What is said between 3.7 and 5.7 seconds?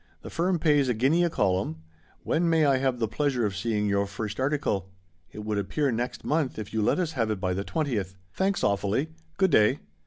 your first article? It would